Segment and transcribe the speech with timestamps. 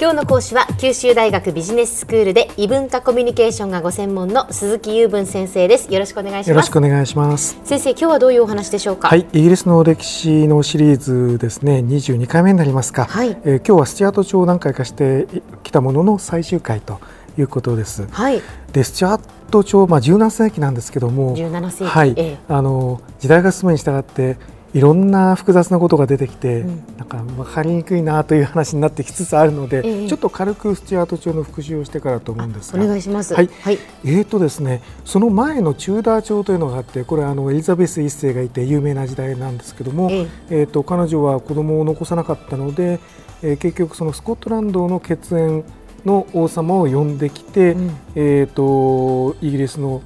[0.00, 5.92] 今日の講師は九州大学ビジネススクールで異文化コミュニケーションがご専門の鈴木雄文先生です。
[5.92, 6.50] よろしくお願いします。
[6.50, 7.58] よろしくお願いします。
[7.64, 9.08] 先生今日はどういうお話でしょうか？
[9.08, 11.78] はいイギリスの歴史のシリーズですね。
[11.80, 15.26] 22回目になりますか、はい、えー、今日はスチュアート朝何回かして
[15.64, 17.00] きたものの最終回と
[17.36, 18.06] いうことです。
[18.06, 18.40] はい、
[18.72, 19.20] でスチュアー
[19.50, 21.36] ト朝、まあ、17世紀なんですけども。
[21.36, 24.36] 17世紀、はい、ええ、あの時代が進むに従って
[24.74, 32.82] いろんな複雑なことが出てきて、うん、なんか分かりにくいなという話になってきつつあるので、ええ、ちょっと軽くスチュアート朝の復習をしてからと思うんですが。
[32.82, 40.62] お願いします、はい、はい、えーとですね、その前のチューダー朝というのがあってこれあのエリザベス1世がいて有名な時代なんですけども、ええ。
[40.64, 43.00] ーと彼女は子供を残さなかったので、
[43.42, 45.64] えー、結局そのスコットランドの血縁
[46.04, 50.02] の王様を呼んできて、うん、えーと、イギリスの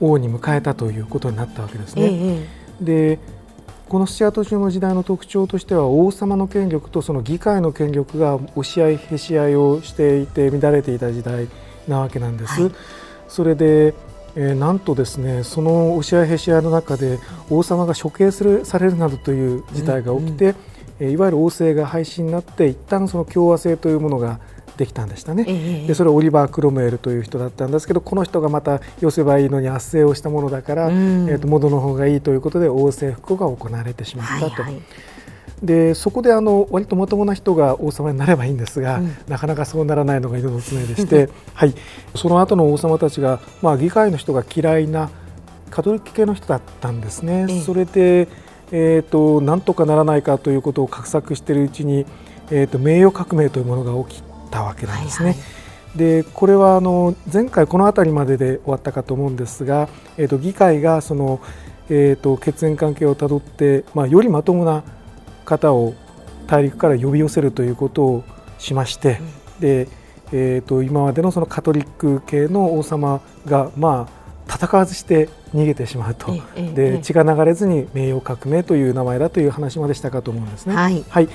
[0.00, 2.02] 王に迎えたということになったわけですね。
[2.02, 2.46] え
[2.82, 3.18] え、で
[3.88, 11.48] このスチュアート朝の時代の特徴としては王様の権力とその議会の権力が押し合いへし合いをしていて乱れていた時代
[11.88, 12.62] なわけなんです。
[12.62, 12.72] はい、
[13.28, 13.94] それで
[14.36, 17.18] えー、なんとですねその押し合いへし合いの中で
[17.50, 20.56] 王様が処刑するされるなどという事態が起きて、うんうん、
[21.00, 24.40] いわゆる王政が廃止になって一旦その共和制というものが
[24.76, 34.62] できたんでしたね、えー、でそれはオリバー・クロムエルという人だったんですけどこの人がまた寄せばいいのに圧政をしたものだから、うん、えー、と元の方がいいということで王政復古が行われてしまったと。
[34.62, 34.82] はいはい。
[35.62, 41.74] でそこであの割とまともな人が王様になればいいんですが、うん、なかなかそうならないのが色の常でして、 はい、
[42.14, 45.10] その後の王様たちが、まあ、議会の人が嫌いな
[45.70, 47.48] カトリック系の人だったんですね。
[47.66, 48.28] それで
[48.70, 52.06] えーと、なんとかならないかということを画策しているうちに、
[52.50, 55.30] えーと名誉革命というものが起きたわけなんですね。
[55.30, 55.44] はいは
[55.96, 61.40] い、でこれはあの前回この辺りまでで終わったかと思うんですが、えーと、議会がその、
[61.88, 64.82] えーと、血縁関係をたどって、まあ、よりまともな
[65.44, 65.94] 方を
[66.46, 68.24] 大陸から呼び寄せるということを
[68.58, 69.20] しまして、
[69.56, 69.88] うん、で
[70.32, 74.17] えーと、今までのそのカトリック系の王様が、まあ、
[74.48, 76.34] 戦わずして逃げてしまうと、
[76.74, 80.74] で血が流れずに名誉革命という名前だという話までしたかと思うんですね。
[80.74, 81.28] はい、はい、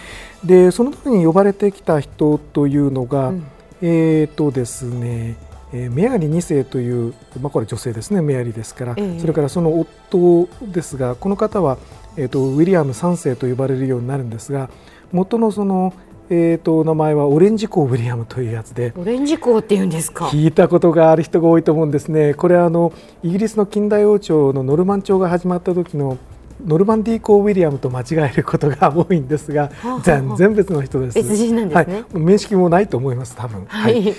[0.43, 3.45] でその時に呼ばれてきた人というのが、うん、
[3.81, 5.37] えっ、とですね
[5.73, 11.77] えメアリ2世という、まあ、これ女性ですねメアリですから、それからその夫ですがこの方は、
[12.15, 14.69] えーと、ウィリアム3世と呼ばれるようになるんですが
[15.11, 15.93] 元のその
[16.29, 18.93] えーと、名前はオレンジコウ・ウィリアムというやつで。
[18.97, 20.25] オレンジコウって言うんですか？
[20.25, 22.33] 聞いたことがある人が多いと思うんですね。
[22.33, 26.17] これはあのイギリスの近代王朝のノルマン朝が始まった時の
[26.65, 29.69] ノルマンディーコウ・ウィリアムと間違えることが多いんですが、
[30.03, 31.15] 全然別の人です。
[31.15, 33.65] 別人なんですね、はい、面識もないと思います多分。
[33.67, 34.13] はい、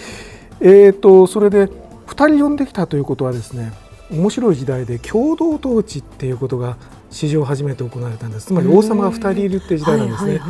[0.60, 1.70] えっ、とそれで2
[2.28, 3.72] 人呼んできたということはですね
[4.10, 6.76] 面白い時代で共同統治っていうことが
[7.14, 8.46] 史上初めて行われたんです。
[8.46, 10.40] つまり王様が2人いるっていう時代なんですね、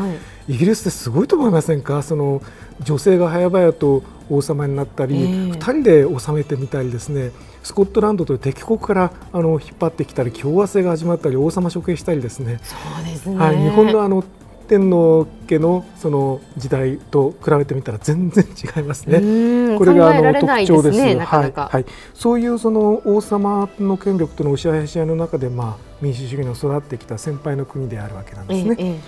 [0.49, 2.03] イギリスってすごいと思いませんか？
[2.03, 2.43] その
[2.81, 7.33] 女性が早々と王様になったり、えー、2人で治めてみたりですね。
[7.63, 12.61] スコットランドという敵国からあの引っ張ってきたり共和制が始まったり王様処刑したりですね。
[12.63, 14.25] そうですね、はい、日本のあの
[14.67, 19.77] 天皇家のその時代と比べてみたら全然違いますね。
[19.77, 20.99] これがあの特徴です。
[20.99, 21.85] はいはい。
[22.15, 28.77] そういうその王様の権力との押し合いの中でまあ民主主義の育ってきた先輩の国であるわけなんですね。
[28.79, 29.01] え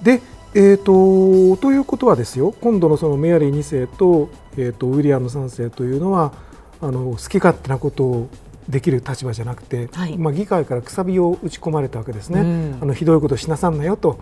[0.00, 0.22] え、で、
[0.54, 6.32] えーと、ということはですよ今度のそのメアリー2世と,、えーと、ウィリアム3世というのは
[6.80, 8.28] あの好き勝手なことを
[8.66, 14.18] できる立場じゃなくて、はい、まあ、議会からくさびを打ち込まれたわけですね、うん、あのひどいことしなさんなよと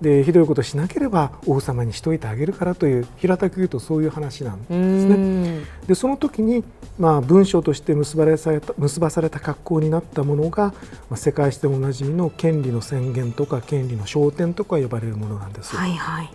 [0.00, 5.60] でひどいことしなければ王様にしといてあげるからという平たく言うとそういう話なんですね。
[5.86, 6.64] でその時に、
[6.98, 10.66] まあ、文章として結ばれされた結ばされた格好になったものが、
[11.08, 15.74] まあ、世界史でもおなじみの権利の宣言とか権利の焦点とか呼ばれるものなんです。
[15.76, 16.30] はいはい、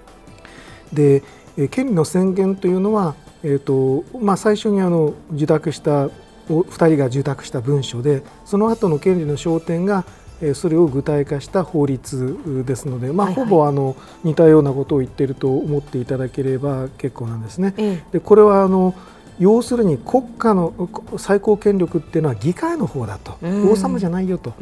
[0.94, 1.24] で
[1.70, 6.08] 権利の宣言というのは、えーとまあ、最初にあの受託した
[6.50, 10.06] 2人が受託した文書でその後の権利の焦点が
[10.54, 18.04] それを具体化した法律ですので、まあ、ほぼあの似たようなことを言っていると思っていただければ結構なんですね。
[18.12, 18.96] でこれはあの
[19.40, 20.74] 要するに国家の
[21.18, 24.54] 最高権力っていうのは議会の方だと、王様じゃないよと。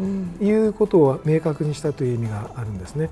[0.41, 3.09] いうことを明確にしたという意味があるんですね。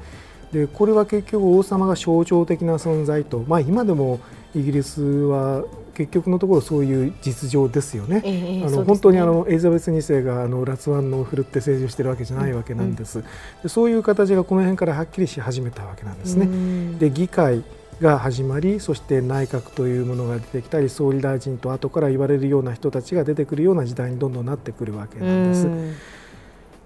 [0.51, 4.19] でこれは結局王様が象徴的な存在と、まあ、今でも
[4.55, 5.63] イギリスは
[5.97, 8.21] 結局のところそういう実情ですよね。
[8.23, 13.19] えー、あの、ね、本当にあのエリザベス2世があのラツワンのふるって政治をしているわけじゃないわけなんです。
[13.19, 13.25] うん、
[13.63, 16.99] でそういう形がこの辺からはっきりし始めたわけなんですね。
[16.99, 17.63] で議会
[17.99, 25.67] が始まりそして内閣というものが出てきたり総理大臣と後から言われるような人たちが出てくるような時代にどんどんなってくるわけなんです。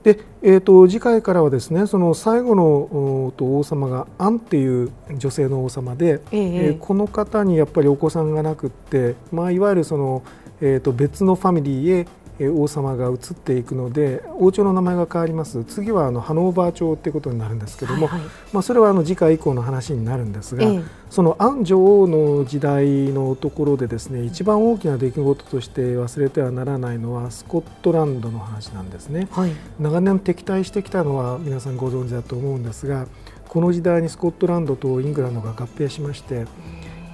[0.04, 10.24] で、えーと、次回からはですねその最後のと王様がアンっていう女性の王様で、えー、えー、この方にやっぱりお子さんがなくって、まあ、いわゆるその、
[10.60, 12.08] えーと別のファミリーへ
[12.50, 15.64] 王様が移っていくので王朝の名前が変わります。
[15.66, 33.08] 次はあのハノーバー朝っていうことになるんですけども、はいはい、まあ、それはあの次回以降の話になるんですが、ええ、そのアン女王の時代のところでですね一番大きな出来事として忘れてはならないのはスコットランドの話なんですね、はい、長年敵対してきたのは皆さんご存知だと思うんですが
[33.52, 36.46] この時代にスコットランドとイングランドが合併しまして、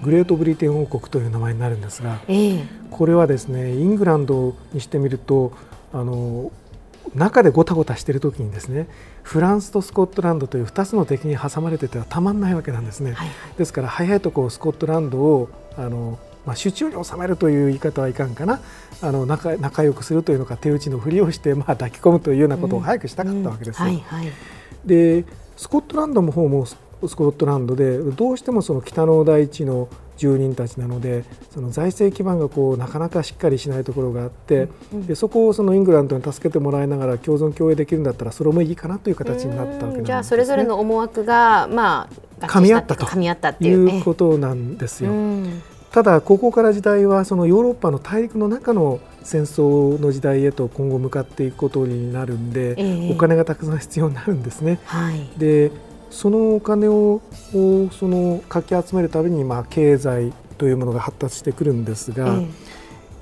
[0.04, 5.54] グレートブリテン王国という名前になるんですが、えー、これはですねイングランドにしてみると
[5.94, 6.52] あの
[7.16, 8.88] 中でごたごたしている時にですね
[9.24, 13.14] フランスとスコットランドという2つの敵に挟まれててはたまんないわけなんですね。
[13.14, 18.62] はいはい、ですから早いところスコットランドをあのまあ、手中に収めるという言い方はいかんかな。
[19.02, 23.90] あの仲仲良くするというのか手打ちのふりをして、まあ、抱き込むというようなことを早くしたかったわけですよ。
[24.86, 25.26] で
[25.58, 26.66] スコットランドの方も
[27.06, 42.10] スコットランドでどうしてもその北の大地の住人たちなのでその財政基盤がこうなかなかしっかりしないところがあって、でそこをそのイングランドに助けてもらいながら共存共栄できるんだったらそれもいいかなという形になったわけなんです、ね、じゃあそれぞれの思惑がま
[42.42, 43.06] あ噛み合ったと。
[43.06, 45.12] 噛み合ったっていう、いうことなんですよ。
[45.92, 54.80] ただここから時代はそのヨーロッパの大陸の中の戦争の時代へと今後向かっていくことになるんで、えー、お金がたくさん必要になるんですね。
[54.86, 55.72] はい、で
[56.10, 57.22] そのお金を
[57.52, 62.40] そのかき集めるためにまあ経済というものが発達してくるんですが、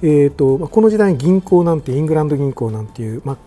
[0.02, 0.28] ええ。
[0.28, 3.38] ーとこの時代に銀行なんてイングランド銀行なんていう、まあ、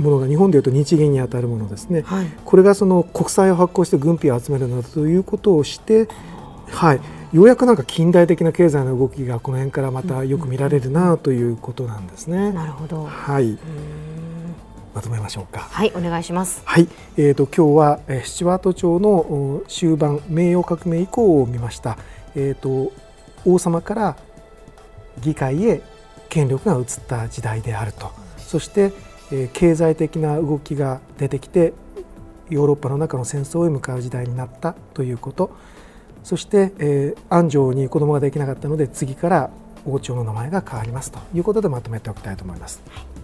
[0.00, 6.08] ものが日本でいうと日銀に当たるものですね、はい、これがその国債を発行して軍費を集めるなどということをして、
[6.70, 7.00] はい、
[7.32, 12.52] ようやくなんか近代的な経済の動きがこの辺からまたよく見られるなということなんですね。
[12.52, 13.58] なるほど、はい
[14.94, 15.60] まとめましょうか。
[15.60, 16.62] はい、お願いします。
[16.64, 21.98] はい、えっ、ー、と今日は、えー、スチュワート朝の終盤名誉革命以降を見ました。
[22.36, 22.92] えっ、ー、と
[23.44, 24.16] 王様から
[25.20, 25.82] 議会へ
[26.28, 28.12] 権力が移った時代であると。
[28.38, 28.92] そして、
[29.32, 31.72] えー、経済的な動きが出てきて
[32.48, 35.50] ヨーロッパの中の戦争へ向かう時代になったということ。
[36.22, 39.50] そして、えー、安城に子供ができなかったので次から
[39.84, 42.80] 王朝の名前が変わりますということでまとめておきたいと思います。
[42.88, 43.23] はい